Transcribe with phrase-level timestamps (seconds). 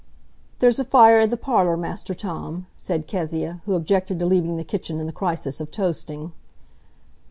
[0.57, 4.63] "There's a fire i' the parlour, Master Tom," said Kezia, who objected to leaving the
[4.63, 6.31] kitchen in the crisis of toasting.